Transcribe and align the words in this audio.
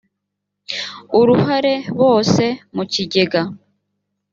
uruhare 1.19 1.73
bose 1.99 2.43
mu 2.75 2.83
kigega 2.91 3.41